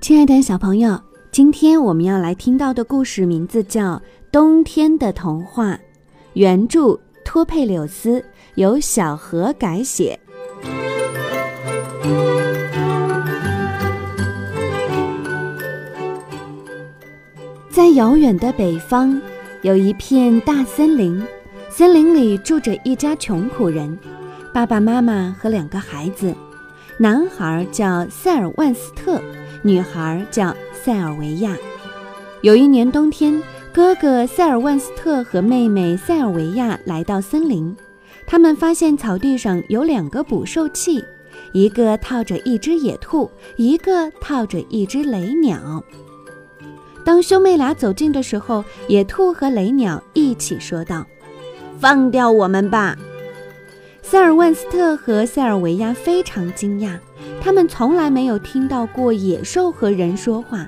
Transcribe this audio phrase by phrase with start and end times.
[0.00, 1.00] 亲爱的小朋友
[1.32, 4.00] 今天我们要来听到的故事名字叫
[4.30, 5.78] 冬天的童话
[6.34, 8.24] 原著托佩柳斯
[8.54, 10.18] 由小河改写。
[17.70, 19.20] 在遥远的北方
[19.62, 21.20] 有一片大森林
[21.76, 23.98] 森林里住着一家穷苦人，
[24.52, 26.32] 爸爸妈妈和两个孩子，
[26.98, 29.20] 男孩叫塞尔万斯特。
[29.60, 31.56] 女孩叫塞尔维亚。
[32.42, 37.76] 有一年冬天，哥哥塞尔万斯特和妹妹塞尔维亚来到森林，
[38.24, 41.02] 他们发现草地上有两个捕兽器，
[41.52, 45.82] 一个套着一只野兔，一个套着一只雷鸟。
[47.04, 51.04] 当兄妹俩走近的时候，野兔和雷鸟一起说道
[51.84, 52.96] ：“放掉我们吧！”
[54.00, 56.98] 塞尔万斯特和塞尔维亚非常惊讶。
[57.42, 60.66] 他们从来没有听到过野兽和人说话，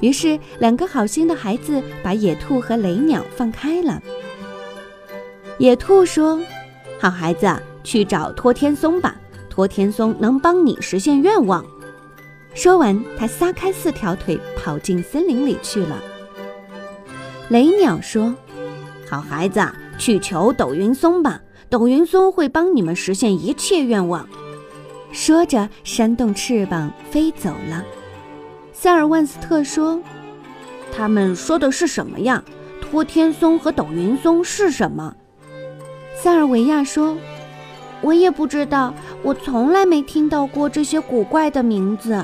[0.00, 4.00] 于是两个好心的孩子把野兔和雷鸟放开了。
[5.58, 6.40] 野兔说
[6.98, 7.46] ：“好孩子，
[7.84, 9.14] 去找托天松吧，
[9.50, 11.62] 托天松能帮你实现愿望。”
[12.54, 16.02] 说完，他撒开四条腿跑进森林里去了。
[17.50, 18.34] 雷鸟说
[19.06, 19.60] ：“好孩子，
[19.98, 24.28] 去求抖云松吧，抖云松会帮你们实现一切愿望。”
[25.12, 27.84] 说着，扇动翅膀飞走了。
[28.72, 30.00] 塞尔万斯特说
[30.94, 32.42] ：“他们说的是什么呀？
[32.80, 35.14] 托天松和抖云松是什么？”
[36.22, 37.16] 塞尔维亚说
[38.02, 42.22] ：“我也不知道，我从来没听到过这些古怪的名字。”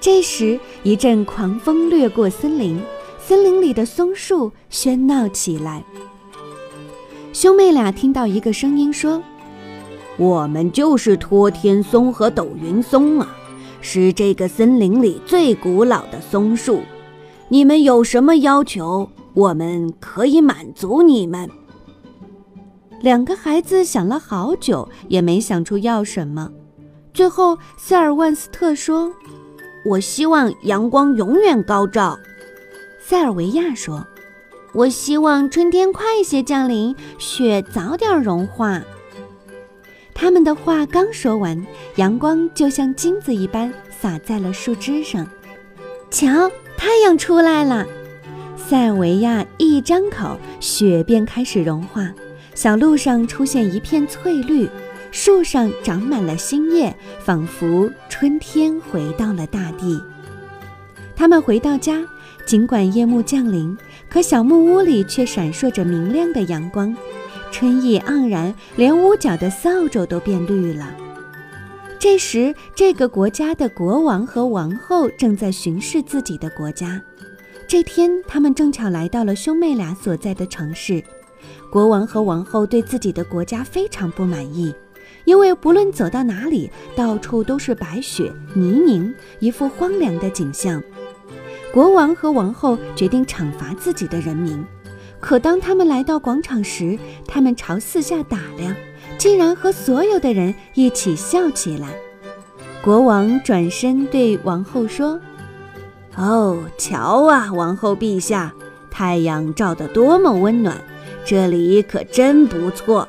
[0.00, 2.80] 这时，一阵狂风掠过森林，
[3.18, 5.84] 森林里的松树喧闹起来。
[7.32, 9.22] 兄妹俩听到一个声音说。
[10.16, 13.34] 我们就是托天松和斗云松啊，
[13.80, 16.82] 是这个森林里最古老的松树。
[17.48, 21.48] 你们有什么要求，我们可以满足你们。
[23.00, 26.50] 两个孩子想了好久，也没想出要什么。
[27.14, 29.10] 最后，塞尔万斯特说
[29.86, 32.18] ：“我希望阳光永远高照。”
[33.00, 34.06] 塞尔维亚说
[34.72, 38.82] ：“我希望春天快些降临，雪早点融化。”
[40.14, 41.66] 他们的话刚说完，
[41.96, 45.26] 阳光就像金子一般洒在了树枝上。
[46.10, 47.86] 瞧，太阳出来了！
[48.56, 52.12] 塞尔维亚一张口，雪便开始融化，
[52.54, 54.68] 小路上出现一片翠绿，
[55.10, 56.94] 树上长满了新叶，
[57.24, 60.00] 仿佛春天回到了大地。
[61.16, 62.02] 他们回到家，
[62.46, 63.76] 尽管夜幕降临，
[64.08, 66.94] 可小木屋里却闪烁着明亮的阳光。
[67.52, 70.88] 春意盎然，连屋角的扫帚都变绿了。
[71.98, 77.00] 这时，这个国家的国王和王后正在巡视自己的国家。
[77.68, 81.02] 这天，他们正巧来到了兄妹俩所在的城市。
[81.70, 84.74] 国王和王后对自己的国家非常不满意，
[85.24, 90.82] 因为不论走到哪里，到处都是白雪泥泞，一副荒凉的景象。
[91.72, 94.64] 国王和王后决定惩罚自己的人民。
[95.20, 98.74] 可当他们来到广场时，他们朝四下打量，
[99.18, 101.88] 竟然和所有的人一起笑起来。
[102.82, 105.20] 国王转身对王后说
[106.16, 108.52] ：“哦，瞧啊，王后陛下，
[108.90, 110.74] 太阳照得多么温暖，
[111.24, 113.06] 这里可真不错。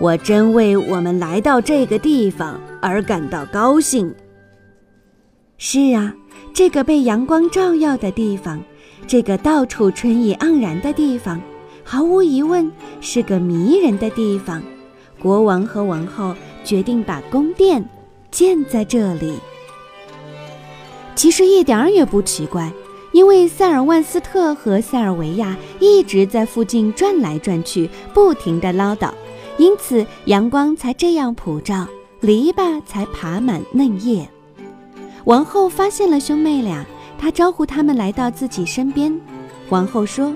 [0.00, 4.12] 我真为我们来到这个地方而感到高兴。”
[5.58, 6.14] 是啊，
[6.52, 8.60] 这个被阳光照耀的地方。
[9.06, 11.40] 这个到处春意盎然的地方，
[11.82, 12.70] 毫无疑问
[13.00, 14.62] 是个迷人的地方。
[15.20, 16.34] 国王和王后
[16.64, 17.84] 决定把宫殿
[18.30, 19.34] 建在这里。
[21.14, 22.72] 其实一点儿也不奇怪，
[23.12, 29.10] 因为塞尔万斯特和塞尔维亚一直在附近转来转去，不停地唠叨，
[29.58, 31.86] 因此阳光才这样普照，
[32.20, 34.28] 篱笆才爬满嫩叶。
[35.24, 36.84] 王后发现了兄妹俩。
[37.18, 39.16] 她招呼他们来到自己身边。
[39.68, 40.34] 王后说：“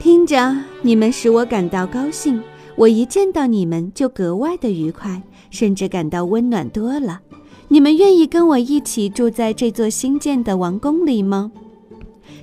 [0.00, 2.42] 听着，你们使我感到高兴。
[2.74, 7.20] 我一见到你们就格外的愉快，甚至感到温暖多了。
[7.68, 11.52] 你们愿意跟我一起住在这座新建的王宫里吗？”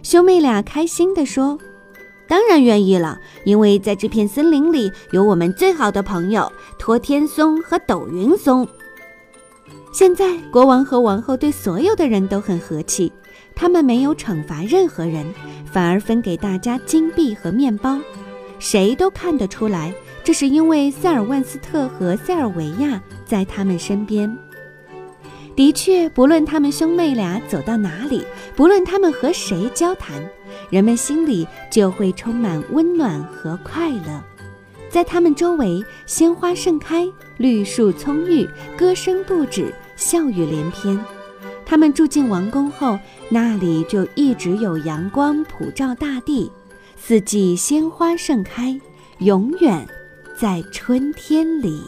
[0.04, 1.60] 兄妹俩开心地说
[2.30, 8.66] ：“当然愿意了，因为在这片森林里有我们最好的朋友托天松和斗云松。”
[9.92, 13.12] 现在，国王和王后对所有的人都很和气。
[13.56, 15.26] 他们没有惩罚任何人，
[15.66, 18.00] 反而分给大家金币和面包。
[18.60, 19.94] 谁都看得出来，
[20.24, 24.34] 这是因为塞尔万斯特和塞尔维亚在他们身边。
[25.56, 28.24] 的确，不论他们兄妹俩走到哪里，
[28.56, 30.24] 不论他们和谁交谈，
[30.70, 34.24] 人们心里就会充满温暖和快乐。
[34.90, 37.06] 在他们周围，鲜花盛开，
[37.38, 38.48] 绿树葱郁，
[38.78, 40.98] 歌声不止，笑语连篇。
[41.66, 42.98] 他们住进王宫后，
[43.30, 46.50] 那里就一直有阳光普照大地，
[46.98, 48.80] 四季鲜花盛开，
[49.20, 49.86] 永远
[50.36, 51.84] 在春天里。